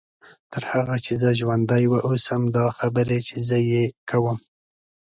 تر 0.51 0.63
هغه 0.73 0.95
چې 1.05 1.13
زه 1.21 1.29
ژوندۍ 1.39 1.83
واوسم 1.87 2.41
دا 2.57 2.65
خبرې 2.79 3.19
چې 3.27 3.35
زه 3.47 3.57
یې 3.71 3.83
کوم. 4.09 4.37